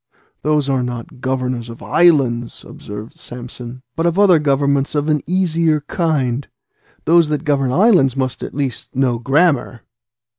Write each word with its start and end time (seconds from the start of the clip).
"Those 0.41 0.67
are 0.67 0.81
not 0.81 1.21
governors 1.21 1.69
of 1.69 1.83
islands," 1.83 2.65
observed 2.67 3.19
Samson, 3.19 3.83
"but 3.95 4.07
of 4.07 4.17
other 4.17 4.39
governments 4.39 4.95
of 4.95 5.09
an 5.09 5.21
easier 5.27 5.81
kind: 5.81 6.47
those 7.05 7.29
that 7.29 7.43
govern 7.43 7.71
islands 7.71 8.17
must 8.17 8.41
at 8.41 8.55
least 8.55 8.95
know 8.95 9.19
grammar." 9.19 9.81